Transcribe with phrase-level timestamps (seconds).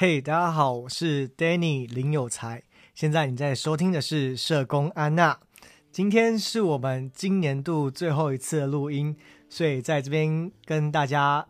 [0.00, 2.62] 嘿，hey, 大家好，我是 Danny 林有才。
[2.94, 5.40] 现在你在收听的是社工安娜。
[5.90, 9.16] 今天是我们今年度最后一次的录音，
[9.48, 11.48] 所以在这边跟大家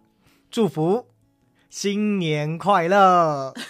[0.50, 1.08] 祝福
[1.68, 3.52] 新年快乐。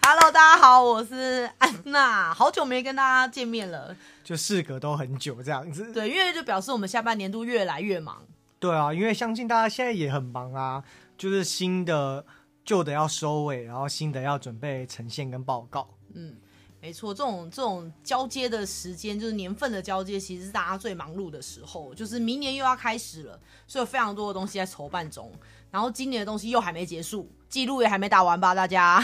[0.00, 5.92] Hello，大家好，我是安娜，好久没跟大家见面了，就事隔都很久这样子。
[5.92, 8.22] 对，因为就表示我们下半年度越来越忙。
[8.60, 10.84] 对啊，因为相信大家现在也很忙啊。
[11.24, 12.22] 就是新的、
[12.66, 15.88] 旧的要收尾，然后新的要准备呈现跟报告。
[16.12, 16.36] 嗯，
[16.82, 21.94] 没错，这种这种交接的时间，就是年份的交接，其实是大家最忙碌的时候。
[21.94, 25.32] 就是明年又要开始了，所以有非常多的东西在筹办中。
[25.70, 29.02] 然后今年的东西又还没结束，记录也还没打完吧，大家。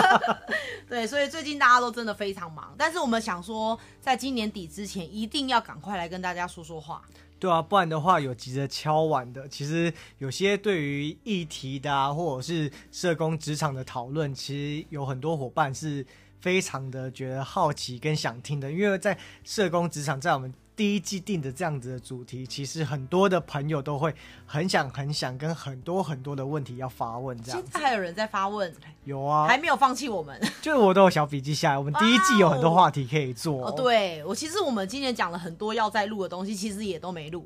[0.86, 2.74] 对，所以最近大家都真的非常忙。
[2.76, 7.02] 但是我们想说，在今年底之前，一定要赶快来跟大家说说话。
[7.40, 9.48] 对啊，不然的话有急着敲碗的。
[9.48, 16.04] 其实有些对于议题的啊，或者是社工职场的讨论，其实有很多伙伴是
[16.40, 18.70] 非常的觉得好奇跟想听的。
[18.72, 24.14] 因为在社工职场，在我们第一季定的这样子的主题，其实很多的朋友都会
[24.46, 27.36] 很想很想跟很多很多的问题要发问。
[27.42, 28.72] 这样，现在还有人在发问？
[29.02, 30.40] 有啊，还没有放弃我们。
[30.62, 33.66] 就是我都有小笔记下来，我们第一季有很多话题可以做。
[33.66, 37.44] 哦，对，我其实我们今年讲了很多要再录的东西，其实也都没录。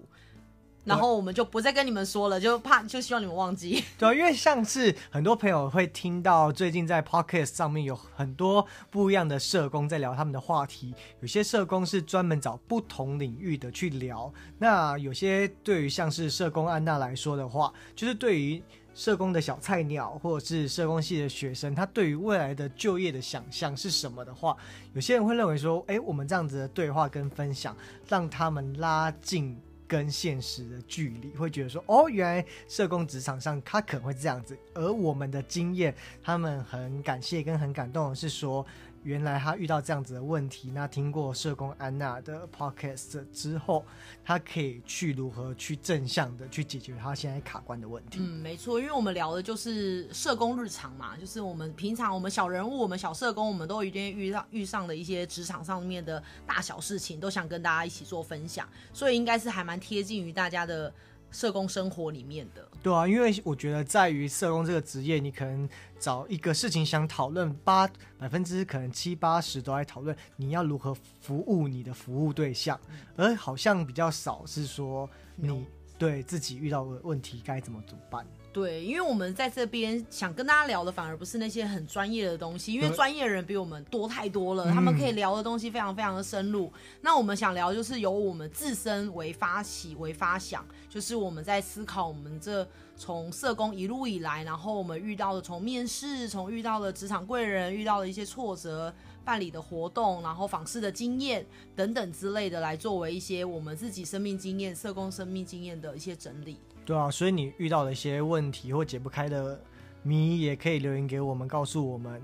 [0.84, 3.84] 然后我们就不再跟你们说了，就怕就希望你们忘记。
[3.96, 14.32] 对啊，因为上次很多朋友会听到最近在 Podcast 上面有很多不一样的社工在聊他们的话题，有些社工是专门找不同领域的去聊。
[14.58, 18.62] 那有些对于像是社工安娜来说的话，就是对于
[18.94, 24.56] 社工的小菜鸟或者是社工系的学生，他对于未来的就业的想象是什么的话，
[24.94, 27.76] 有些人会认为说，哎，我们这样子的对话跟分享，
[28.08, 29.56] 让他们拉近。
[29.92, 38.64] 跟现实的距离，会觉得说，哦，原来社工职场上他可能会这样子，而我们的经验，他们很感谢跟很感动的是说。
[39.02, 43.84] 原来他遇到这样子的问题，那听过社工安娜的 podcast 之后，
[44.24, 48.18] 他可以去如何去正向的去解决他现在卡关的问题。
[48.20, 60.92] 嗯，没错，因为我们聊的就是社工日常嘛，就是我们平常我们小人物，我们小社工，我们都一定遇到遇上的一些职场上面的大小事情，都想跟大家一起做分享，所以应该是还蛮贴近于大家的。
[61.34, 65.68] 社工生活里面的，对啊，因为我觉得在于社工这个职业，你可能
[66.00, 67.88] 找一个事情想讨论，八
[68.18, 75.64] 百分之可能七八十都在讨论你要如何服务你的服务对象，嗯、而好像比较少是说你
[75.96, 78.26] 对自己遇到的问题该怎么怎么办。
[78.52, 86.70] 对，因为我们在这边想跟大家聊的，反而不是那些很专业的东西，因为专业人比我们多太多了，嗯、他们可以聊的东西非常非常的深入。
[87.00, 106.58] 那我们想聊，就是由我们自身为发起、为发想，就是我们在思考我们这从社工一路以来，然后我们遇到的从面试、从遇到的职场贵人、遇到的一些挫折、办理的活动，然后访视的经验等等之类的，来作为一些我们自己生命经验、社工生命经验的一些整理。
[106.84, 109.62] 对啊，所以你遇到的一些问题或解不开的
[110.02, 112.20] 谜，也可以留言给我们，告诉我们，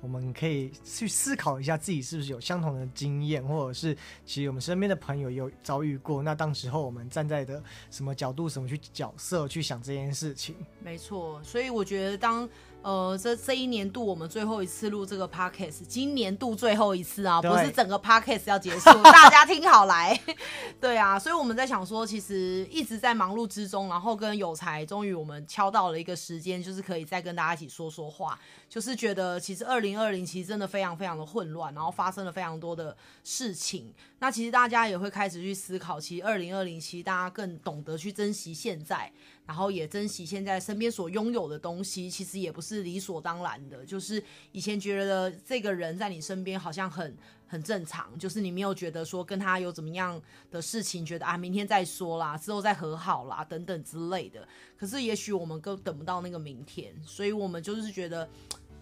[0.00, 6.22] 我们可以去思考一下自己是不是有相同的经验，或者是其实我们身边的朋友有遭遇过。
[6.22, 10.54] 那当时候我们站在的什么角度、什么去角色去想这件事情？
[10.80, 12.48] 没错，所以我觉得当。
[12.86, 20.16] 呃，这这一年度我们最后一次录这个 podcast，今年度最后一次啊，不是整个 podcast 要结束， 大家听好来。
[20.80, 28.38] 对啊，所以我们在想说，其实一直在忙碌之中，然后跟有才，终于我们敲到了一个时间，就是可以再跟大家一起说说话。
[28.68, 33.92] 就是觉得其实二零二零其实真的非常非常的混乱，然后发生了非常多的事情。
[34.20, 39.10] 那其实大家也会开始去思考，其实二零二零其实大家更懂得去珍惜现在。
[39.46, 43.84] 然后也珍惜现在身边所拥有的东西，其实也不是是理所当然的。
[43.84, 44.22] 就是
[44.52, 47.16] 以前觉得这个人在你身边好像很
[47.46, 50.20] 很正常，就是你没有觉得说跟他有怎么样
[50.50, 54.46] 的事情，觉得啊明天再说啦，之后再和好啦等等之类的。
[54.76, 58.28] 可是也许我们都等不到那个明天，所以我们就是觉得，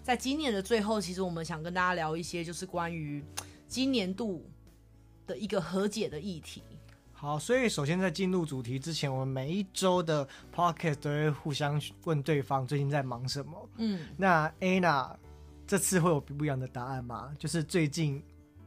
[0.02, 3.24] 在今年的最后，其实我们想跟大家聊一些，就是关于
[3.68, 4.44] 今年度
[5.26, 6.62] 的一个和解的议题。
[7.24, 13.68] 好，所以首先在进入主题之前，我们每一周的 podcast 都会互相问对方最近在忙什么。
[13.78, 15.08] 嗯，那 Anna
[15.66, 17.32] 这次会有不一样的答案吗？
[17.38, 18.22] 就是最近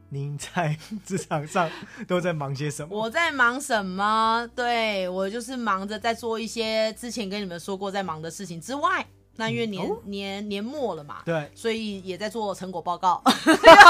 [0.08, 0.76] 您在
[1.06, 1.70] 职场上
[2.08, 2.98] 都在忙些什么？
[2.98, 4.44] 我在忙什么？
[4.56, 9.06] 对，我就是忙着在做一些之前跟你们说过在忙的事情之外，
[9.40, 13.22] 那因为年、年年末了嘛，对，所以也在做成果报告。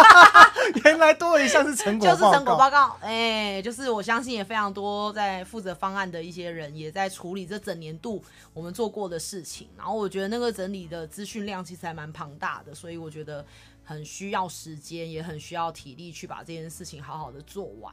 [0.85, 2.97] 原来多了一项是成果报告，就是成果报告。
[3.01, 8.23] 哎、欸，就是我相信也非常多在负责方案的一些人也在处理这整年度
[8.53, 9.69] 我们做过的事情。
[9.75, 13.43] 然后我觉得那个整理的资讯量其实还蛮庞大的，所以我觉得
[13.83, 17.91] 很需要时间，也很需要体力去把这件事情好好的做完。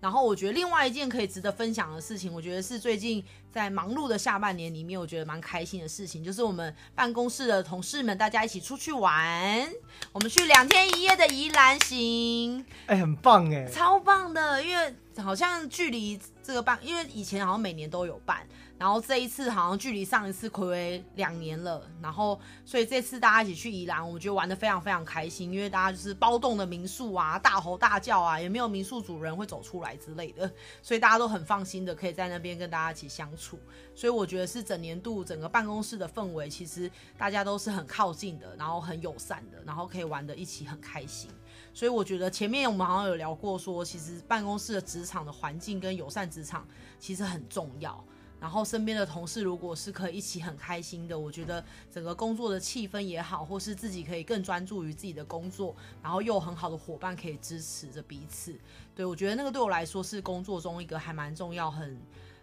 [0.00, 9.66] 然后我觉得另外一件可以值得分享的事情，我觉得是最近在忙碌的下半年里面，我觉得蛮开心的事情，就是我们办公室的同事们大家一起出去玩，
[10.12, 18.46] 我们去两天一夜的宜兰行，哎，很棒哎，超棒的，因为好像距离这个办，因为以前好像每年都有办。
[18.84, 30.52] 然后这一次好像距离上一次睽违两年了，然后所以这次大家一起去宜兰，我觉得玩得非常非常开心，因为大家就是包栋的民宿啊，大吼大叫啊，也没有民宿主人会走出来之类的，
[30.82, 33.58] 所以大家都很放心的可以在那边跟大家一起相处，
[33.94, 41.30] 所以我觉得是整年度整个办公室的氛围，其实大家都是很靠近的，然后很友善的，然后可以玩得一起很开心，
[41.72, 48.04] 所以我觉得前面我们好像有聊过说，其实办公室的职场的环境跟友善职场其实很重要。
[48.44, 58.54] 然后身边的同事如果是可以一起很开心的，我觉得整个工作的气氛也好，或是自己可以更专注于自己的工作，然后又有很好的伙伴可以支持着彼此。
[58.94, 61.98] 对，我觉得那个对我来说是工作中一个还蛮重要、很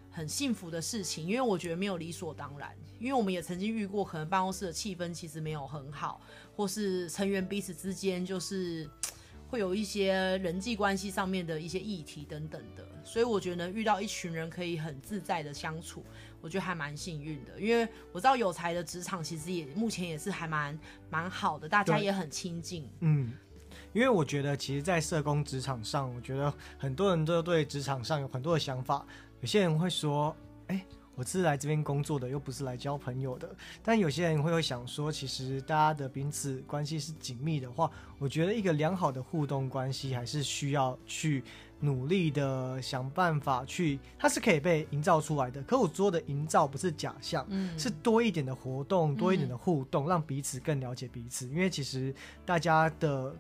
[0.10, 2.76] 很幸福的事情，因为我觉得没有理所当然。
[3.00, 6.20] 因为我们也曾经遇过，可能办公室的气氛其实没有很好，
[6.56, 8.90] 或是成员彼此之间就是。
[9.52, 16.06] 会有一些人际关系上面的一些议题等等的，所以我觉得遇到一群人可以很自在的相处，
[16.40, 17.60] 我觉得还蛮幸运的。
[17.60, 22.90] 因为我知道有才的职场其实也目前也是还蛮蛮好的，大家也很亲近。
[23.02, 23.34] 嗯，
[23.92, 29.06] 因为我觉得其实，在社工职场上，我觉得很多人都对职场上有很多的想法。
[29.42, 30.34] 有些人会说，
[30.68, 30.82] 哎。
[31.16, 33.50] 我是来这边工作的，又不是来交朋友的。
[33.84, 41.44] 但有些人会会想说，其实大家的彼此关系是紧密的话，我觉得一个良好的互动关系还是需要去
[41.82, 45.62] 努力的想办法去，它是可以被营造出来的。
[45.64, 51.48] 可我说的营造不是假象，嗯，是多一点的活动，多一点的互动，让彼此更了解彼此。
[51.50, 52.14] 因为其实
[52.46, 53.36] 大家的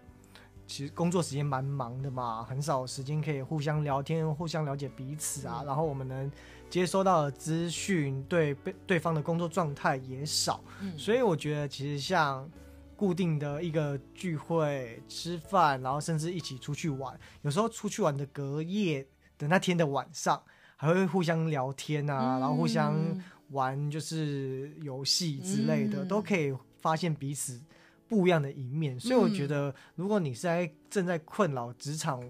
[0.71, 5.61] 其实工作时间蛮忙的嘛，很少时间可以互相聊天、互相了解彼此啊。
[5.65, 6.31] 然后我们能。
[6.69, 12.49] 接收到的资讯，对被对方的工作状态也少，嗯，所以我觉得其实像
[12.95, 19.05] 固定的一个聚会、吃饭，然后甚至一起出去玩，有时候出去玩的隔夜
[19.37, 20.41] 的那天的晚上，
[20.77, 22.95] 还会互相聊天啊，嗯，然后互相
[23.49, 27.61] 玩就是游戏之类的，嗯，都可以发现彼此
[28.11, 28.99] 不一样的一面。
[28.99, 32.21] 所以我觉得，如果你是在正在困扰职场，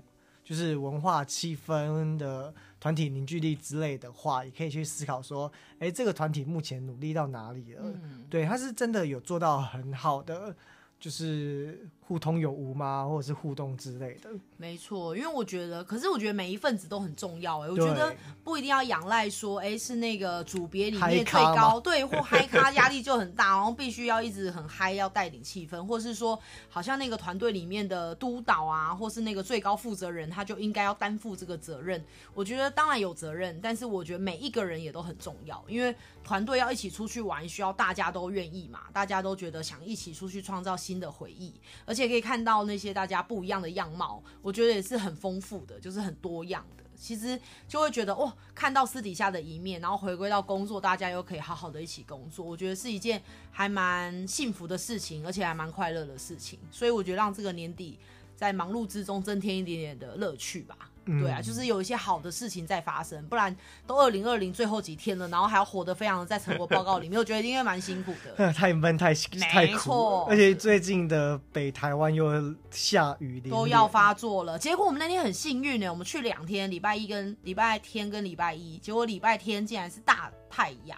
[0.44, 7.82] 就是文化气氛的团体凝聚力之类的话，也可以去思考说，哎，这个团体目前努力到哪里了？
[7.84, 10.56] 嗯、对，他是真的有做到很好的。
[11.00, 14.30] 就是互通有无吗，或者是互动之类的？
[14.58, 17.70] 没错，因为我觉得，可是我觉得每一份子都很重要哎。
[17.70, 18.14] 我觉得
[18.44, 26.38] 不一定要仰赖说，哎，是那个组别里面最高，对，或嗨咖压力就很大，然后必须要一直很嗨，要带领气氛，或是说，
[26.68, 32.04] 好像那个团队里面的督导啊，或是那个最高负责人，他就应该要担负这个责任。
[32.34, 41.54] 我觉得当然有责任，但是我觉得每一个人也都很重要，因为团队要一起出去玩，需要大家都愿意嘛，大家都觉得想一起出去创造新的回忆，
[41.86, 46.84] 而且也可以看到那些大家不一样的样貌，我觉得也是很丰富的，就是很多样的。
[46.96, 53.20] 其实就会觉得哇，看到私底下的一面，然后回归到工作，大家又可以好好的一起工作，我觉得是一件
[53.50, 56.60] 还蛮幸福的事情，而且还蛮快乐的事情。
[56.70, 57.98] 所以我觉得让这个年底
[58.36, 60.91] 在忙碌之中增添一点点的乐趣吧。
[61.04, 63.56] 对啊，就是有一些好的事情在发生，不然
[63.88, 68.54] 都二零二零最后几天了，然后还要活得非常的在成果报告里面，我觉得应该蛮辛苦的。
[68.54, 74.60] 太闷太太苦，而且最近的北台湾又下雨，都要发作了。
[74.60, 80.98] 结果我们那天很幸运呢，我们去两天，礼拜一跟礼拜天跟礼拜一，结果礼拜天竟然是大太阳，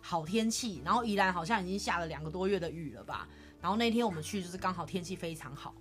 [0.00, 3.28] 好天气，然后宜兰好像已经下了两个多月的雨了吧，
[3.60, 5.74] 然后那天我们去就是刚好天气非常好。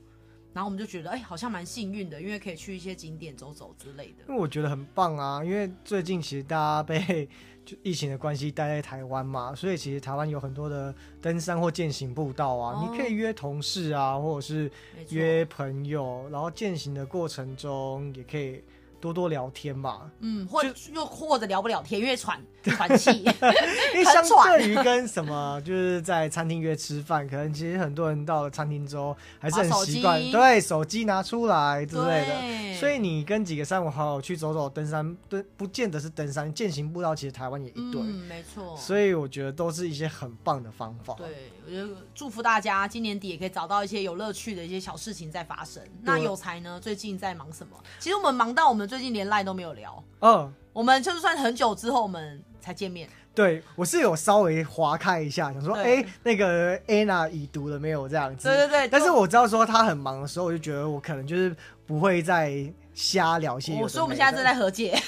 [0.54, 4.26] 然后我们就觉得，哎、欸，好像蛮幸运的，因为可以去一些景点走走之类的。
[4.28, 7.28] 因为我觉得很棒啊，因为最近其实大家被
[7.64, 14.70] 就疫情的关系待在台湾嘛，所以其实台湾有很多的登山或健行步道啊，哦、你可以约同事啊，或者是
[15.10, 18.64] 约朋友，然后健行的过程中也可以
[19.00, 41.16] 多多聊天嘛，嗯，或又或者聊不了天，因为喘喘 气，因为相对于跟什么就是在餐厅约吃饭，可能其实很多人到了餐厅之后还是很习惯，对，手机拿出来之类的，所以你跟几个三五好友去走走登山，对，不见得是登山，健行步道其实台湾也一堆，嗯，没错，所以我觉得都是一些很棒的方法。
[41.16, 41.28] 对，
[41.66, 45.82] 我觉得祝福大家今年底也可以找到一些有乐趣的一些小事情在发生。
[46.04, 46.80] 那有才呢？
[46.80, 47.78] 最近在忙什么？
[48.00, 50.04] 其实我们忙到我们最近连赖都没有聊。
[50.20, 53.08] 嗯，我们就算很久之后我们才见面。
[53.34, 58.48] 对，我是有稍微划开一下，想说，哎、欸，那个 Anna 已读了没有这样子？
[58.50, 58.88] 对对对。
[58.88, 62.72] 但是我知道说他很忙的时候，我就觉得我可能就是不会再。
[62.94, 64.94] 瞎聊些，我说我们现在正在和解，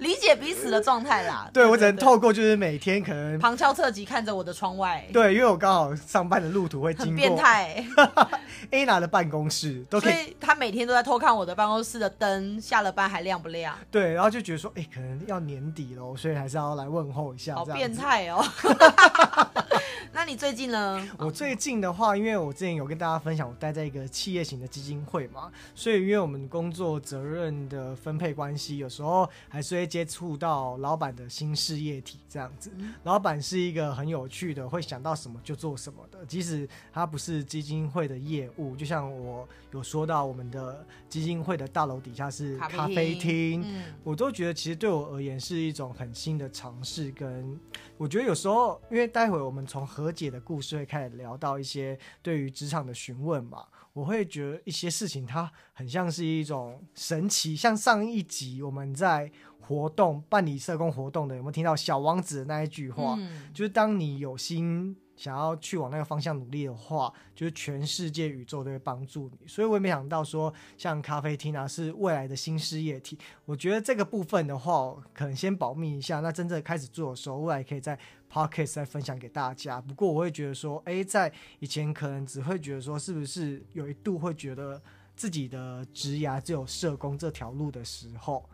[0.00, 1.48] 理解彼此的状态啦。
[1.52, 5.06] 对，我只能透过就是每天可能旁敲侧击看着我的窗外。
[5.12, 7.10] 对，因为我刚好上班的路途会经过。
[7.10, 7.84] 很变态。
[8.70, 13.76] Anna 的办公室都可以，所以他每天都在偷看我的办公室的灯，下了班还亮不亮？
[13.90, 17.54] 对，然后就觉得说，哎、欸，可能要年底了，所以还是要来问候一下。
[17.54, 18.44] 好变态哦。
[20.12, 21.08] 那你最近呢？
[21.18, 32.72] 我最近的话，因为我之前有跟大家分享，我待在一个企业型的基金会嘛，所以因为我们工作责任的分配关系，有时候还是会接触到老板的新事业体这样子。
[33.02, 38.74] 老板是一个很有趣的，会想到什么就做什么的，即使他不是基金会的业务。
[38.74, 47.10] 就像我有说到，我们的基金会的大楼底下是咖啡厅，嗯，我都觉得其实对我而言是一种很新的尝试。
[47.12, 47.60] 跟
[47.98, 57.54] 我觉得有时候，因为待会我们从和解的故事会开始聊到一些对于职场的询问嘛，我会觉得一些事情它很像是一种神奇。
[57.54, 59.30] 像上一集我们在
[59.66, 63.16] 活动办理社工活动的，有没有听到小王子的那一句话？
[63.18, 64.96] 嗯，就是当你有心。
[65.16, 69.46] 想要去往那个方向努力的话，就是全世界宇宙都会帮助你。
[69.46, 73.16] 所以我也没想到说，像咖啡厅啊，是未来的新事业体。
[73.44, 76.18] 我觉得这个部分的话，可能先保密一下。
[76.18, 77.96] 那真正开始做的时候，未来可以在
[78.28, 79.80] Podcast 再分享给大家。
[79.80, 84.82] 不过我会觉得说，哎，在以前可能只会觉得说，是不是有一度会觉得
[85.14, 88.44] 自己的职涯只有社工这条路的时候。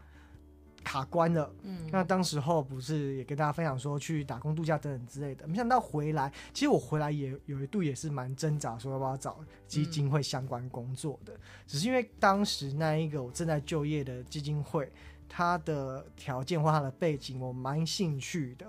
[0.83, 14.91] 卡关了，嗯，那当时候不是也跟大家分享说去打工度假等等之类的，没想到回来，其实我回来也有一度也是蛮挣扎，说要不要找基金会相关工作的，嗯，只是因为当时那一个我正在就业的基金会，
[15.29, 18.67] 它的条件或它的背景我蛮兴趣的，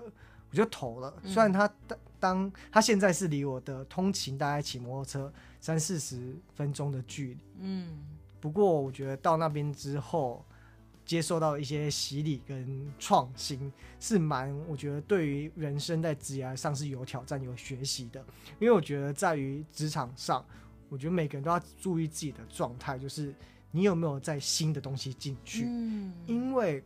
[0.50, 1.12] 我就投了。
[1.24, 8.04] 虽然他当当他现在是离我的通勤大概骑摩托车三四十分钟的距离，嗯，
[8.38, 10.44] 不过我觉得到那边之后。
[11.04, 18.24] 接受到一些洗礼跟创新是蛮，我觉得对于人生在职业上是有挑战、有学习的。
[18.60, 20.44] 因为我觉得在于职场上，
[20.88, 23.34] 我觉得每个人都要注意自己的状态，就是
[23.70, 25.64] 你有没有在新的东西进去。
[25.66, 26.82] 嗯，因为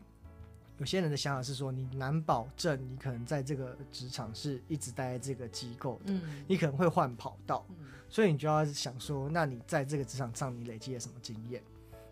[0.79, 7.67] 有些人的想法是说，你难保证你可能在这个职场是一直待在这个机构的，嗯，你可能会换跑道，
[8.09, 11.63] 所以你就要想说，那你在这个职场上你累积了什么经验？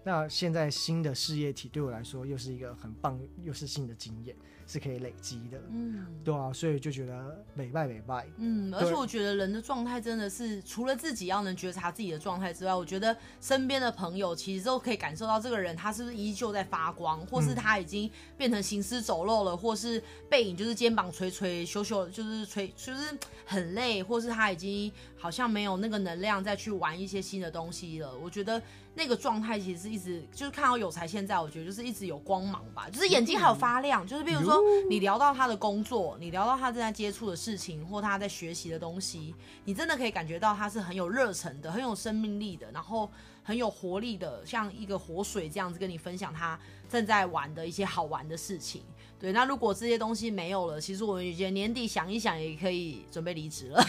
[0.04, 5.58] 那现在新的事业体对我来说又是一个很棒，又是新的经验，是可以累积的。
[5.70, 8.26] 嗯，对啊，所以就觉得美拜美拜。
[8.36, 28.14] 嗯，而且我觉得人的状态真的是除了自己要能觉察自己的状态之外，我觉得身边的朋友其实都可以感受到这个人他是不是依旧在发光，或是他已经变成行尸走肉了，或是背影就是肩膀垂垂、羞羞，就是垂就是很累，或是他已经好像没有那个能量再去玩一些新的东西了。
[28.18, 28.60] 我觉得。
[28.94, 34.06] 那个状态其实是一直就是看到有才现在，我觉得就是一直有光芒吧，就是眼睛还有发亮。
[34.06, 39.34] 就是比如说你聊到他的工作，你聊到他正在接触的事情，或他在学习的东西，
[39.64, 43.10] 你真的可以感觉到他是很有热忱的，很有生命力的，然后
[43.42, 46.58] 很有活力的，像一个活水这样子跟你分享他
[46.88, 48.82] 正在玩的一些好玩的事情。
[49.24, 53.82] 对，那如果这些东西没有了，其实我们觉得年底想一想，也可以准备离职了。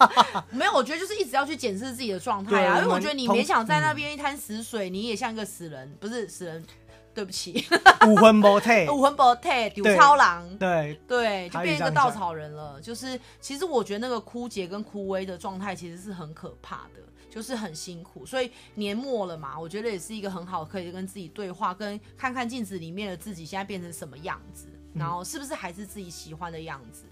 [0.50, 6.64] 没有，我觉得就是一直要去检视自己的状态啊，因为我觉得你勉强在那边一滩死水，你也像一个死人，不是死人，
[7.12, 7.62] 对不起，
[8.08, 12.80] 武魂不退，武魂不退，丢超狼，对对，就变一个稻草人了。
[12.80, 17.02] 就是其实我觉得那个枯竭跟枯萎的状态其实是很可怕的。
[17.30, 27.04] 就是很辛苦，所以年末了嘛，我觉得也是一个很好可以跟自己对话，跟看看镜子里面的自己现在变成什么样子，然后是不是还是自己喜欢的样子，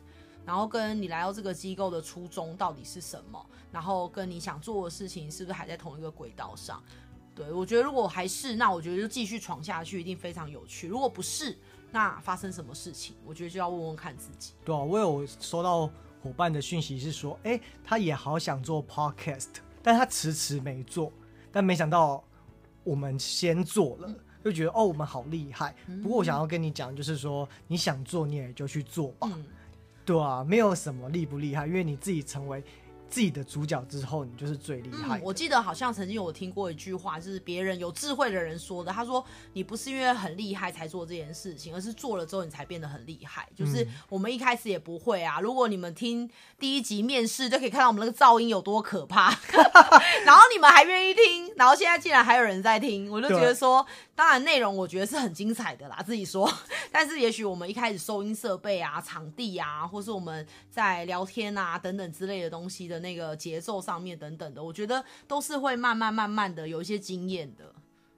[0.45, 6.83] 然后跟你来到这个机构的初衷到底是什么，然后跟你想做的事情是不是还在同一个轨道上？
[7.35, 10.89] 对，我觉得如果还是，那我觉得就继续闯下去，一定非常有趣。
[10.89, 11.57] 如果不是，
[11.91, 14.55] 那发生什么事情，我觉得就要问问看自己。
[14.65, 15.87] 对啊，我有收到
[16.23, 19.49] 伙伴的讯息是说，哎、欸，他也好想做 podcast。
[19.83, 21.13] 但他迟迟没做，
[21.53, 22.25] 但没想到
[22.83, 24.13] 我们先做了，
[24.47, 25.75] 就觉得哦，我们好厉害。
[26.01, 29.29] 不过我想要跟你讲，就是说你想做，你也就去做吧。
[29.33, 29.45] 嗯、
[30.05, 32.63] 对啊，没有什么厉不厉害，因为你自己成为。
[33.09, 35.23] 自己的主角之后，你就是最厉害、嗯。
[35.25, 38.93] 我记得好像曾经有听过一句话，就是别人有智慧的人说的。
[38.93, 45.41] 他说：“你不是因为很厉害才做这件事情，而是做了之后你才变得很厉害。”就是我们一开始也不会啊。
[45.41, 49.31] 如果你们听第一集面试，就可以看到我们那个噪音有多可怕。
[50.27, 56.53] 然后你们还愿意听，然后现在竟然还有人在听，我就觉得说，当然内容我觉得是很精彩的啦，自己说。
[56.91, 63.07] 但是也许我们一开始收音设备啊、场地啊，或是我们在聊天啊等等之类的东西的。
[63.07, 67.73] 那个节奏上面等等的，我觉得都是会慢慢慢慢的有一些经验的，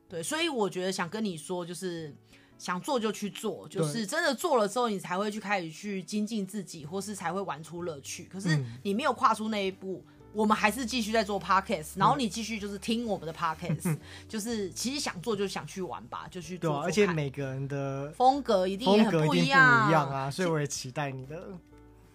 [0.09, 2.17] 对，所以我觉得想跟你说，就是
[2.57, 8.25] 想做就去做，就是真的做了之后，你才会去开始去精进自己，或是才会玩出乐趣。
[8.33, 16.81] 可是你没有跨出那一步，嗯、我们还是继续在做 podcast，然后你继续就是听我们的 podcast，、嗯、就是其实想做就想去玩吧，就去做，做。
[16.81, 21.53] 对、啊，而且每个人的风格一定也很不一样，不一样啊，所以我也期待你的。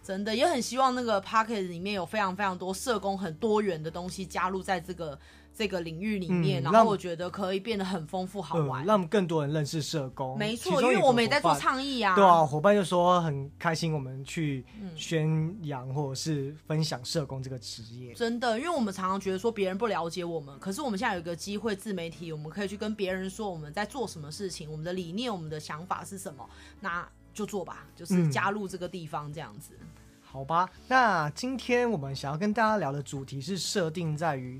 [0.03, 5.17] 真的也很希望那个 p o c k e t 里面有非常非常多社工很多元的东西加入在这个
[5.55, 10.37] 这个领域里面，嗯、然后我觉得可以变得很丰富好玩，嗯，让更多人认识社工。
[10.37, 12.15] 没错，因为我们也在做倡议啊。
[12.15, 18.13] 对啊，伙伴就说很开心，我们去宣扬或者是分享社工这个职业。
[18.13, 26.49] 真的，因为我们常常觉得说别人不了解我们，可是我们现在有一个机会，自媒体我们可以去跟别人说我们在做什么事情，我们的理念、我们的想法是什么，
[26.81, 29.73] 那就做吧，就是加入这个地方这样子。
[29.79, 29.87] 嗯
[30.25, 34.59] 好吧，那今天我们想要跟大家聊的主题是设定在于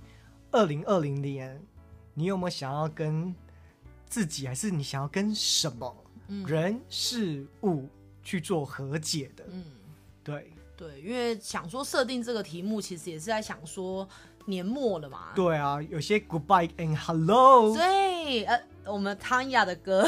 [0.52, 1.60] 二零二零年，
[2.14, 3.34] 你有没有想要跟
[4.06, 5.92] 自己，还是你想要跟什么
[6.46, 7.90] 人事物
[8.22, 9.44] 去做和解的？
[9.50, 9.66] 嗯，
[10.24, 14.08] 对对，因为想说设定这个题目，其实也是在想说
[14.46, 15.30] 年末了嘛。
[15.34, 17.74] 对啊，有些 goodbye and hello。
[17.76, 18.64] 对，呃。
[18.86, 20.06] 我们汤雅的歌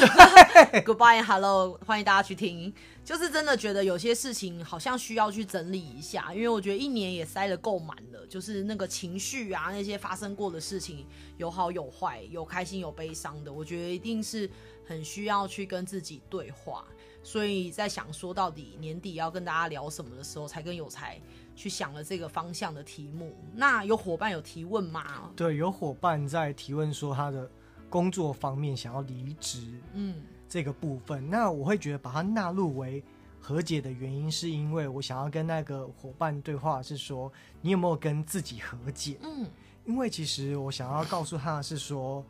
[0.84, 2.72] ，Goodbye and Hello，欢迎大家去听。
[3.02, 8.26] 就是真的觉得有些事情好像需要去整理一下，因为我觉得一年也塞得够满了。
[8.26, 11.06] 就是那个情绪啊，那些发生过的事情，
[11.38, 14.50] 有好有坏，有开心有悲伤的，我觉得一定是
[14.86, 16.84] 很需要去跟自己对话。
[17.22, 21.18] 所以在想说到底年底要跟大家聊什么的时候，才跟有才
[21.54, 23.34] 去想了这个方向的题目。
[23.54, 25.30] 那有伙伴有提问吗？
[25.34, 27.48] 对，有伙伴在提问说他的。
[27.96, 33.02] 工作方面想要离职，嗯，这个部分，嗯、那我会觉得把它纳入为
[33.40, 39.16] 和解的原因，是因为我想要跟那个伙伴对话，是说你有没有跟自己和解？
[39.22, 39.48] 嗯，
[39.86, 42.22] 因为其实我想要告诉他的是说，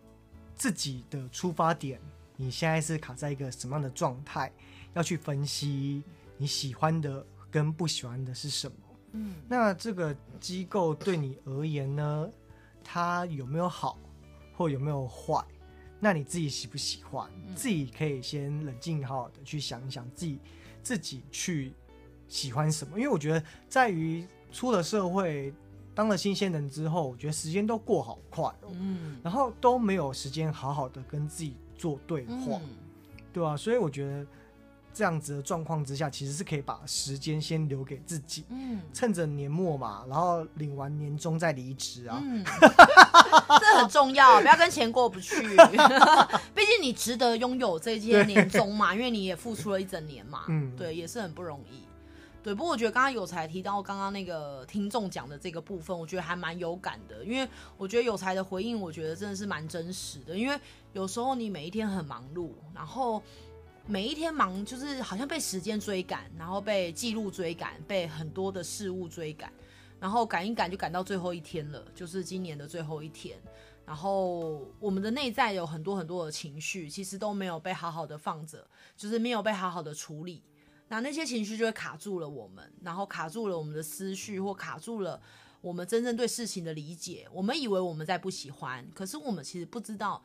[0.54, 1.98] 自己的出发点，
[2.36, 4.52] 你现在是卡在一个什么样的状态，
[4.92, 6.02] 要去分析
[6.36, 8.76] 你喜欢的跟不喜欢的是什么。
[9.12, 12.28] 嗯，那这个机构对你而言呢，
[12.84, 13.96] 它有没有好？
[14.56, 15.44] 或有没有坏？
[16.00, 17.30] 那你自己喜不喜欢？
[17.46, 20.38] 嗯、自己可以先冷静好好的去想一想，自己
[20.82, 21.72] 自己去
[22.28, 22.98] 喜欢什么？
[22.98, 25.52] 因为我觉得，在于出了社会，
[25.94, 32.70] 当了新鲜人之后，我觉得时间都过好快哦，嗯，然后都没有时间好好的跟自己做对话，嗯、
[33.32, 34.26] 对啊，所以我觉得。
[34.96, 42.42] 这样子的状况之下，其实是可以把时间先留给自己，嗯，趁着年末嘛，然后领完年终再离职啊，嗯，
[43.60, 45.36] 这很重要，不要跟钱过不去。
[46.56, 51.84] 毕竟你值得拥有这些年终嘛，因为你也付出了一整年嘛，嗯，对，也是很不容易。
[52.42, 60.58] 对，不过我觉得刚刚有才提到刚刚那个听众讲的这个部分，我觉得还蛮有感的，因为我觉得有才的回应，我觉得真的是蛮真实的，因为
[60.94, 63.22] 有时候你每一天很忙碌，然后。
[63.88, 69.52] 每一天忙，就是好像被时间追赶，然后被记录追赶，被很多的事物追赶，
[70.00, 73.38] 然后赶一赶就赶到最后一天了，就是今年的最后一天。
[73.84, 80.42] 然后我们的内在有很多很多的情绪，其实都没有被好好的放着，就是没有被好好的处理。
[80.88, 85.20] 那那些情绪就会卡住了我们，然后卡住了我们的思绪，或卡住了
[85.60, 87.28] 我们真正对事情的理解。
[87.32, 90.20] 我们以为我们在不喜欢，可是我们其实不知道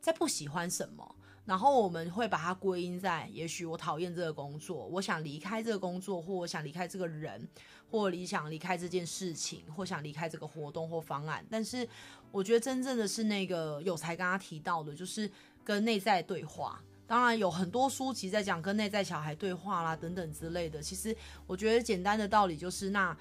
[0.00, 1.14] 在不喜欢什么。
[1.44, 7.46] 然后我们会把它归因在，也许我讨厌这个工作，我想离开这个工作，或我想离开这个人，
[7.90, 11.44] 或理想离开这件事情，或想离开这个活动或方案。
[11.50, 11.86] 但是
[12.32, 15.30] 我觉得真正的是那个有才刚刚提到的，就是
[15.62, 16.80] 跟内在对话。
[17.06, 20.80] 当然有很多书籍在讲跟内在小孩对话啦，等等之类的。
[20.80, 21.14] 其实
[21.46, 23.14] 我觉得简单的道理就是，那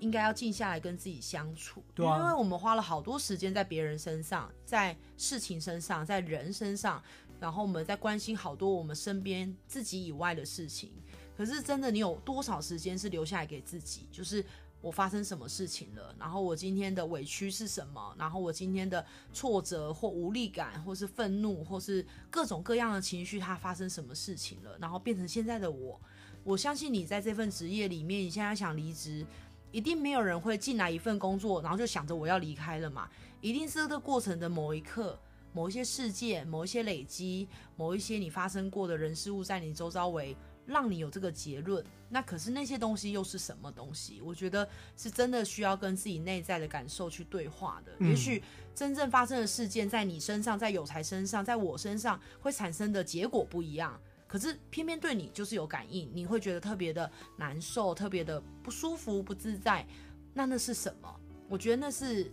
[0.00, 7.00] 应该要静下来跟自己相处，对啊，因为我们花了好多时间在别人身上，在事情身上，在人身上。
[7.40, 10.90] 然后我们在关心好多我们身边自己以外的事情，
[11.36, 14.06] 可是真的，你有多少时间是留下来给自己？
[14.10, 14.44] 就是
[14.80, 26.00] 我发生什么事情了，然后我今天的委屈是什么，然后我今天的挫折或无力感，或是愤怒，或是各种各样的情绪，它发生什么事情了，然后变成现在的我。
[26.44, 29.26] 我相信你在这份职业里面，你现在想离职，
[29.70, 33.08] 一定没有人会进来一份工作，然后就想着我要离开了嘛，
[33.40, 35.18] 一定是这个过程的某一刻。
[35.58, 41.84] 某一些事件，某一些累积，某一些你发生过的人事物，在你周遭围，让你有这个结论。
[42.08, 44.20] 那可是那些东西又是什么东西？
[44.20, 47.90] 我觉得是真的需要跟自己内在的感受去对话的。
[47.98, 48.40] 嗯、也许
[48.72, 54.00] 真正发生的事件，在你身上，在有才身上，在我身上，会产生的结果不一样。
[54.28, 59.84] 可是偏偏对你就是有感应，你会觉得特别的难受，特别的不舒服、不自在。
[60.32, 61.12] 那那是什么？
[61.48, 62.32] 我觉得那是。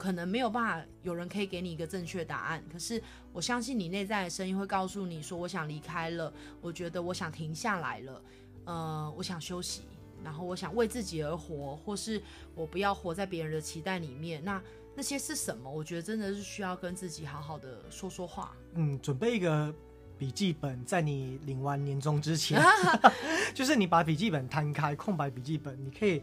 [0.00, 3.00] 可能没有办法有人可以给你一个正确答案，可是
[3.34, 6.32] 我相信你内在的声音会告诉你说：“我想离开了，
[6.62, 8.22] 我觉得我想停下来了，
[8.64, 9.82] 呃，我想休息，
[10.24, 12.18] 然后我想为自己而活，或是
[12.54, 14.62] 我不要活在别人的期待里面。”那
[14.96, 15.70] 那些是什么？
[15.70, 18.56] 我觉得真的是需要跟自己好好的说说话。
[18.76, 19.70] 嗯，准备一个
[20.16, 22.58] 笔记本，在你领完年终之前，
[23.52, 26.22] 就是你把笔记本摊开，空白笔记本，你可以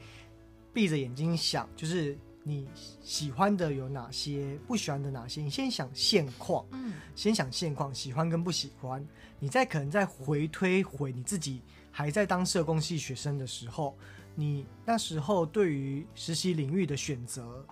[0.74, 2.18] 闭着眼睛想，就是。
[2.48, 2.66] 你
[3.02, 4.58] 喜欢的有哪些？
[4.66, 5.42] 不喜欢的哪些？
[5.42, 9.06] 你先想现况，嗯，先想现况，喜欢跟不喜欢，
[9.38, 13.98] 你再可能再回推回你自己还在当社工系学生的时候，
[14.34, 17.66] 你那时候对于实习领域的选择，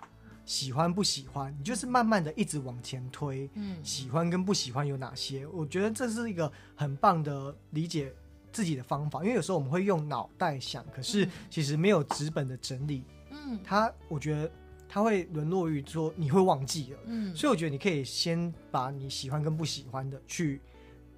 [0.44, 1.56] 喜欢不喜欢？
[1.58, 5.46] 你就是慢慢的一直往前推，嗯，喜欢跟不喜欢有哪些？
[5.46, 8.12] 我觉得这是一个很棒的理解
[8.52, 14.52] 自己的方法，因为有时候我们会用脑袋想，可是其实没有纸本的整理，嗯，它我觉得。
[14.96, 20.58] 它会沦落于说你会忘记了，嗯，所以我觉得你可以先把你喜欢跟不喜欢的去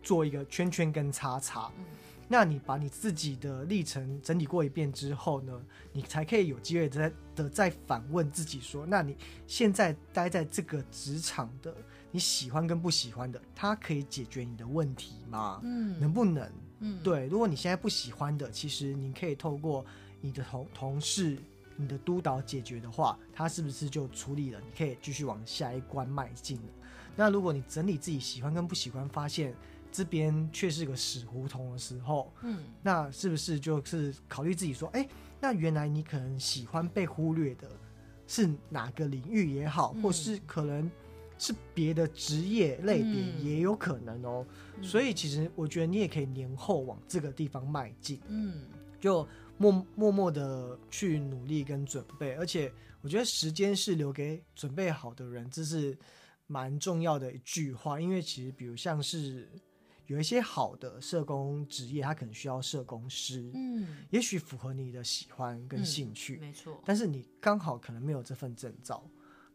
[0.03, 1.85] 做一个圈圈跟叉叉，嗯，
[2.27, 5.53] 那你把你自己的历程整理过一遍之后呢，
[5.93, 11.73] 你才可以有机会再的再反问自己说，那你现在待在这个职场的
[12.11, 15.61] 你喜欢跟不喜欢的，它可以解决你的问题吗？
[15.63, 16.51] 嗯，能不能？
[16.81, 19.87] 嗯，对，如果你现在不喜欢的，其实你可以透过
[20.21, 21.39] 你的同同事。
[21.81, 24.61] 你的督导解决的话，他是不是就处理了？
[24.61, 26.69] 你可以继续往下一关迈进了。
[27.15, 29.55] 那如果你整理自己喜欢跟不喜欢，发现
[29.93, 35.09] 这边却是个死胡同的时候，嗯，那是不是就是考虑自己说，哎、欸，
[35.41, 37.71] 那原来你可能喜欢被忽略的
[38.27, 40.91] 是哪个领域也好，嗯、或是可能
[41.39, 44.47] 是别的职业类别也有可能哦、喔。
[44.79, 48.65] 嗯、所以其实我觉得你也可以年后往这个地方迈进，嗯，
[49.01, 49.25] 就。
[49.59, 55.99] 默默默的去努力跟准备，而且我觉得时间是留给准备好的人，这是
[56.47, 58.01] 蛮重要的一句话。
[58.01, 59.49] 因为其实，比如像是
[60.07, 66.81] 有一些好的社工职业，他可能需要社工师，嗯，也许符合你的喜欢跟兴趣，嗯，没错。
[66.85, 69.05] 但是你刚好可能没有这份证照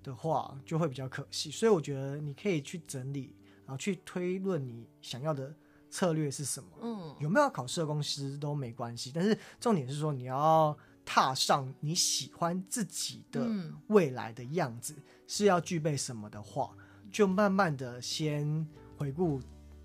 [0.03, 1.49] 的话，就会比较可惜。
[1.49, 3.33] 所以我觉得你可以去整理，
[3.65, 5.55] 然后去推论你想要的。
[5.93, 6.69] 策略是什么？
[6.81, 10.75] 嗯，有没有考社工师都没关系，但是重点是说你要
[11.05, 13.47] 踏上你喜欢自己的
[13.89, 16.71] 未来的样子，嗯、是要具备什么的话，
[17.11, 19.39] 就慢慢的先回顾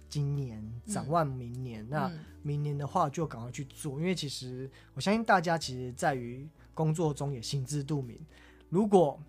[0.08, 1.84] 今年，展望明年。
[1.84, 8.18] 嗯、那明年的话就赶快去做，因为其实我相信大家其实在于工作中也心知肚明，
[8.70, 9.20] 如果。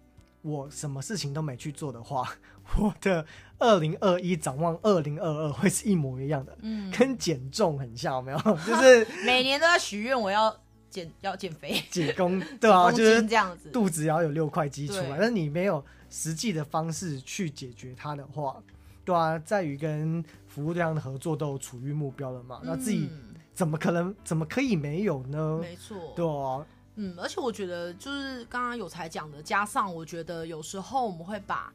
[0.42, 2.26] 我什么事情都没去做的话，
[2.80, 3.26] 我的
[3.60, 8.38] 二零二一展望二零二二 会是一模一样的，嗯，跟减重很像，有没有？
[8.66, 10.56] 就是每年都要许愿，我要
[10.90, 15.02] 减，要减肥，减工， 对啊，就是这样子，肚子要有六块肌出来。
[15.02, 18.56] 对但是你没有实际的方式去解决它的话，
[19.06, 22.60] 对啊，在于跟服务对象的合作都有处于目标了嘛？
[22.64, 23.10] 嗯、那自己
[23.54, 25.60] 怎么可能，怎么可以没有呢？
[25.62, 26.66] 没错，对啊。
[26.96, 31.72] 嗯，而且我觉得就是刚刚有才讲的，加上我觉得有时候我们会把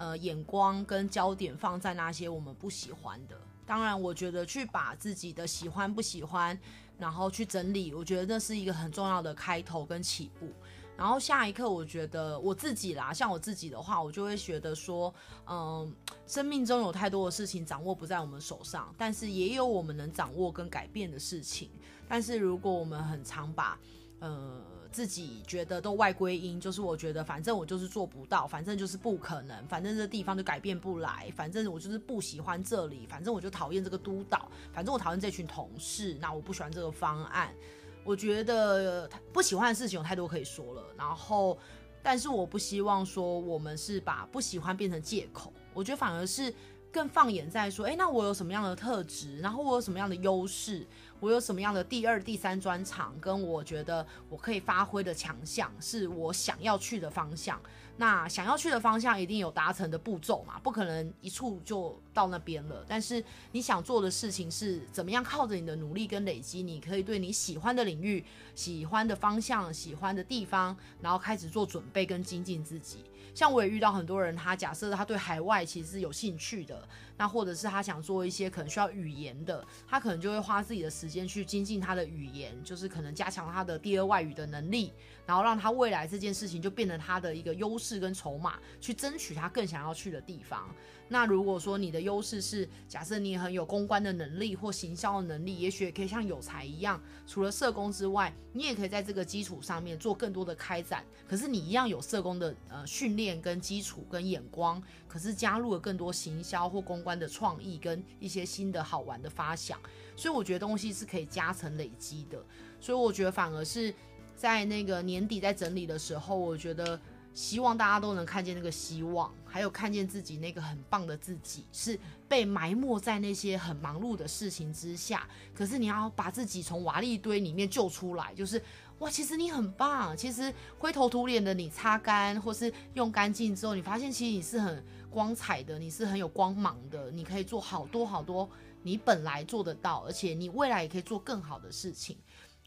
[0.00, 3.36] 呃眼光跟焦点放在那些我们不喜欢的。
[3.66, 6.58] 当然，我觉得去把自己的喜欢不喜欢，
[6.98, 10.50] 然后去整理，我觉得那是一个很重要的开头跟起步。
[10.96, 15.14] 然后下一刻，我觉得我自己啦，像我自己的话，我就会觉得说，
[15.46, 15.94] 嗯，
[16.26, 21.70] 生命中有太多的事情掌握不在我们手上，但是也有我们能掌握跟改变的事情。
[22.08, 23.78] 但是如果我们很常把
[24.18, 37.54] 呃，自己觉得都外归因，就是我觉得反正我就是做不到，反正就是不可能，反正这地方就改变不来，反正我就是不喜欢这里，反正我就讨厌这个督导，反正我讨厌这群同事，那我不喜欢这个方案。
[38.02, 41.56] 我觉得不喜欢的事情有太多可以说了，然后，
[42.02, 46.52] 但是我不希望说我们是把不喜欢变成借口，我觉得反而是
[46.90, 50.86] 更放眼在说，哎，那我有什么样的特质，然后我有什么样的优势。
[51.20, 57.60] 我有什么样的第二、第三专场，跟我觉得我可以发挥的强项，是我想要去的方向。
[57.96, 62.84] 那想要去的方向一定有达成的步骤嘛，不可能一触就到那边了。
[62.88, 73.04] 但是你想做的事情是怎么样靠着你的努力跟累积，你可以对你喜欢的领域、喜欢的方向、喜欢的地方，然后开始做准备跟精进自己。
[73.32, 84.92] 像我也遇到很多人，他假设他对海外其实是有兴趣的，那或者是他想做一些可能需要语言的，他可能就会花自己的时间去精进他的语言，就是可能加强他的第二外语的能力，
[85.24, 90.68] 然后让他未来这件事情就变成他的一个优势跟筹码，去争取他更想要去的地方。
[91.12, 101.04] 那如果说你的优势是假设你很有公关的能力或行销的能力，也许也可以像有才一样，除了社工之外，你也可以在这个基础上面做更多的开展。
[101.28, 109.80] 可是你一样有社工的呃训练跟基础跟眼光，可是加入了更多行销或公关的创意跟一些新的好玩的发想。
[110.14, 112.38] 所以我觉得东西是可以加成累积的。
[112.80, 113.92] 所以我觉得反而是
[114.36, 117.00] 在那个年底在整理的时候，我觉得。
[117.32, 125.28] 希望大家都能看见那个希望，还有看见自己那个很棒的自己，是被埋没在那些很忙碌的事情之下。
[125.52, 128.62] 可是你要把自己从瓦砾堆里面救出来，就是
[129.00, 130.16] 哇，其实你很棒。
[130.16, 138.48] 其实灰头土脸的你擦干或是用干净之后，你发现其实你是很光彩的，你是很有光芒的，你可以做好多好多
[138.82, 142.16] 你本来做得到，而且你未来也可以做更好的事情。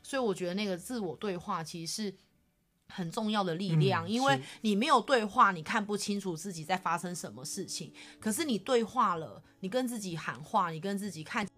[0.02, 2.16] 所以我觉得那个自我对话其实是。
[2.94, 7.92] 很重要的力量，因为你没有对话，你看不清楚自己在发生什么事情。
[8.20, 11.52] 可是你对话了，你跟自己喊话，你跟自己看自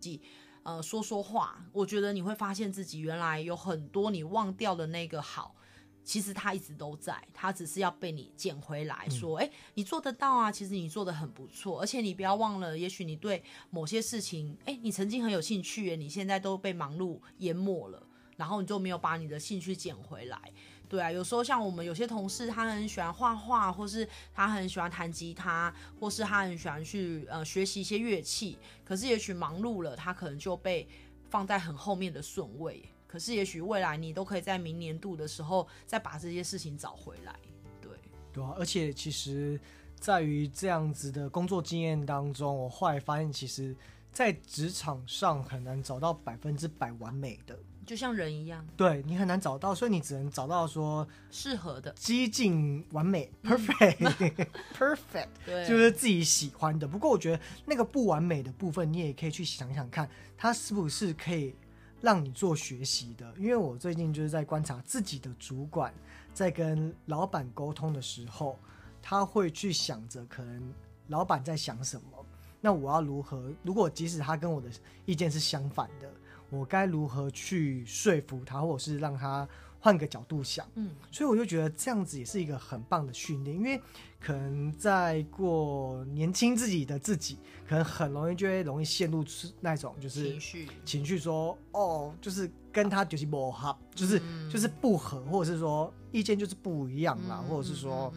[0.00, 0.20] 己，
[0.62, 5.56] 呃，说说话，我觉得你会发现自己原来有很多你忘掉的那个好，
[6.04, 9.08] 其实他一直都在，他只是要被你捡回来。
[9.08, 18.06] 说，哎，你做得到啊，其实你做的很不错，而且你不要忘了，也许你对某些事情，哎，你曾经很有兴趣，你现在都被忙碌淹没了。
[18.40, 20.40] 然后你就没有把你的兴趣捡回来，
[20.88, 30.88] 对啊，有时候像我们有些同事，他很喜欢画画，或是他很喜欢弹吉他，或是他很喜欢去呃学习一些乐器，可是也许忙碌了，他可能就被
[31.28, 32.82] 放在很后面的顺位。
[33.06, 37.38] 可是也许未来你都可以在明年度的时候再把这些事情找回来，
[37.82, 37.92] 对
[38.32, 39.60] 对啊，而且其实
[39.96, 43.76] 在于这样子的工作经验当中，我后来发现，其实
[44.10, 47.58] 在职场上很难找到百分之百完美的。
[47.86, 54.46] 就像人一样，对你很难找到，所以你只能找到说适合的、几近完美、perfect、
[54.78, 56.86] perfect，对，就是自己喜欢的。
[56.86, 61.54] 不过我觉得那个不完美的部分，你也可以去想想看，它是不是可以
[62.00, 63.34] 让你做学习的。
[63.36, 65.92] 因为我最近就是在观察自己的主管
[66.32, 68.56] 在跟老板沟通的时候，
[69.02, 70.72] 他会去想着可能
[71.08, 72.24] 老板在想什么，
[72.60, 73.52] 那我要如何？
[73.64, 74.68] 如果即使他跟我的
[75.06, 76.08] 意见是相反的。
[76.50, 80.66] 我该如何去说服他，或者是让他换个角度想？
[80.74, 83.80] 嗯，所以我就觉得这样子也是一个很棒的训练，因为
[84.20, 89.24] 可能在过年轻自己的自己，可能很容易就会容易陷入
[89.60, 98.12] 那种就是情绪，情绪说哦，就是跟他就是不合，就是就是不合，或者是说意见就是不一样啦，或者是说。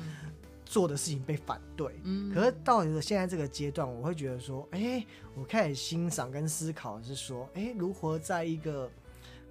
[0.73, 8.89] 做的事情被反对，嗯，可是到了现在这个阶段，我会觉得说，哎、欸，我开始欣赏跟思考是说，哎、欸，如何在一个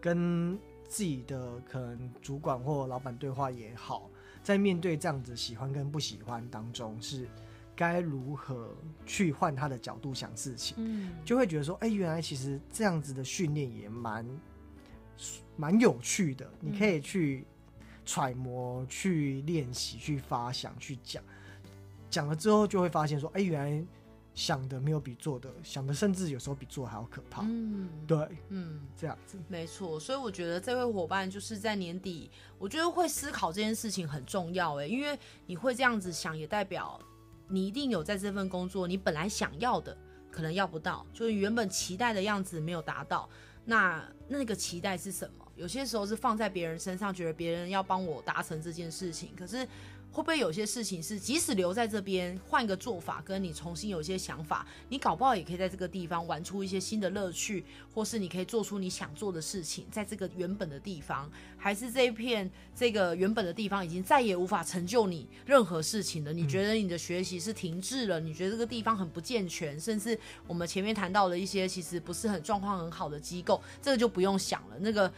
[0.00, 0.58] 跟
[0.88, 4.10] 自己的可能主管或老板对话也好，
[4.42, 7.28] 在面对这样子喜欢跟不喜欢当中，是
[7.76, 8.74] 该如何
[9.06, 14.26] 去换他的角度想事情，嗯，就会觉得说，哎、欸，原来其实这样子的训练也蛮
[15.54, 17.46] 蛮有趣的，你可以去。
[18.04, 21.22] 揣摩、去练习、去发想、去讲，
[22.10, 23.84] 讲了之后就会发现说，哎、欸，原来
[24.34, 27.42] 想的没有比做的，想的甚至有时候比做还要可怕。
[27.42, 30.00] 嗯，对，嗯，这样子没错。
[30.00, 34.80] 所以我觉得这位伙伴就是在年底，我觉得会思考这件事情很重要。
[34.80, 36.98] 哎，因为你会这样子想，也代表
[37.48, 39.96] 你一定有在这份工作你本来想要的，
[40.30, 43.28] 可能要不到，就是原本期待的样子没有达到。
[43.64, 45.41] 那那个期待是什么？
[45.62, 49.66] 有些时候是放在别人身上，觉得别人要帮我达成这件事情，可是。
[50.14, 66.30] 会不会有些事情是，即使留在这边，换个做法，跟你重新有一些想法，你搞不好也可以在这个地方玩出一些新的乐趣，或是你可以做出你想做的事情，在这个原本的地方，还是这一片这个原本的地方已经再也无法成就你任何事情了？
[66.30, 68.20] 你觉得你的学习是停滞了？
[68.20, 75.10] 你觉得这个地方很不健全，甚至我们前面谈到的一些其实不是很状况很好的机构，这个就不用想了，那个。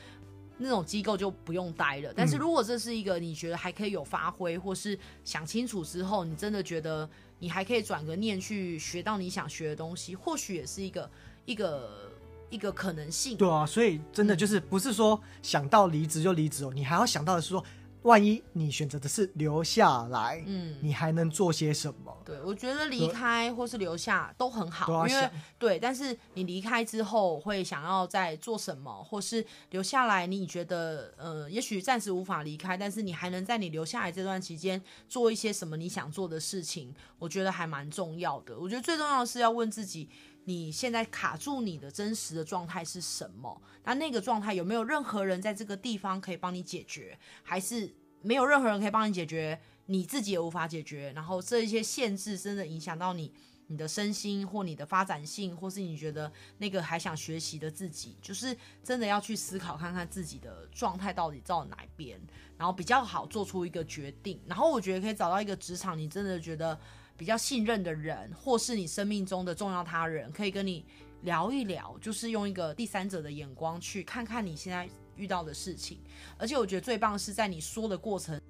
[0.59, 2.13] 那种机构就不用待了。
[2.17, 11.11] 但是如果这是一个你觉得还可以有发挥，或是想清楚之后，你真的觉得你还可以转个念去学到你想学的东西，或许也是一个
[11.45, 12.11] 一个。
[12.51, 13.37] 一个可能性。
[13.37, 17.65] 对啊，所以真的就是不是说想到离职就离职哦，你还要想到的是说。
[18.03, 22.14] 万一你选择的是留下来，嗯，你还能做些什么？
[22.25, 36.95] 对，我觉得离开或是留下都很好，因为对，但是你离开之后会想要再做什么，或是留下来，你觉得呃，也许暂时无法离开，但是你还能在你留下来这段期间做一些什么你想做的事情？
[37.19, 38.59] 我觉得还蛮重要的。
[38.59, 40.09] 我觉得最重要的是要问自己。
[40.47, 43.63] 你现在卡住你的真实的状态是什么？
[43.85, 47.19] 那那个状态有没有任何人在这个地方可以帮你解决？
[47.43, 49.59] 还是没有任何人可以帮你解决？
[49.87, 51.13] 你自己也无法解决？
[51.15, 53.33] 然后这一些限制真的影响到你、
[53.67, 62.21] 你的身心或你的发展性，或是你觉得那个还想学习的自己，就是真的要去思考看看自己的状态到底到哪边，
[62.57, 64.41] 然后比较好做出一个决定。
[64.47, 66.79] 然后我觉得可以找到一个职场，你真的觉得。
[67.17, 70.85] 比较信任的人，或是你生命中的重要他人，可以跟你
[71.23, 76.01] 聊一聊，就是用一个第三者的眼光去看看你现在遇到的事情。
[76.37, 78.41] 而且我觉得最棒是在你说的过程，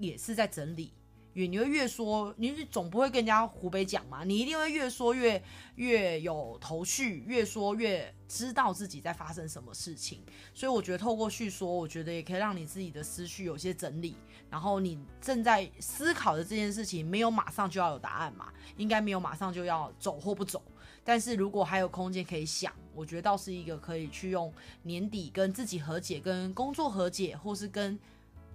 [0.00, 0.92] 也是在整理。
[1.34, 5.40] 越你会越说，你总不会跟人家胡北讲嘛，你一定会越说越
[5.76, 10.24] 越有头绪，越说越知道自己在发生什么事情。
[10.52, 14.16] 所以我觉得透过叙说，我觉得也可以让你自己的思绪有些整理。
[14.50, 20.60] 然后你正在思考的这件事情，没有马上就要有答案嘛，应该没有马上就要走或不走。
[21.04, 27.96] 但是如果还有空间可以想，我觉得倒是一个可以去用年底跟自己和解、跟工作和解，或是跟。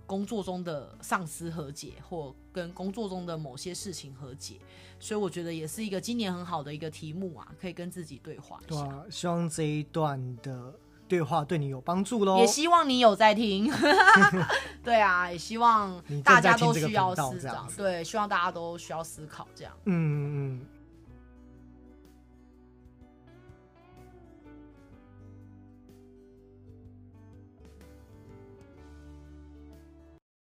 [0.06, 4.56] 工作中的上司和解，或跟工作中的某些事情和解，
[5.00, 8.82] 所以我觉得也是一个今年很好的一个题目啊，可以跟自己对话一下。
[8.82, 10.74] 对啊，希望这一段的
[11.08, 12.38] 对话对你有帮助喽。
[12.38, 13.72] 也希望你有在听。
[14.84, 17.68] 对啊，也希望大家都需要思考。
[17.76, 19.74] 对，希望大家都需要思考这样。
[19.86, 20.66] 嗯嗯。